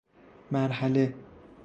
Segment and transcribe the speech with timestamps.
[0.51, 1.13] مرحله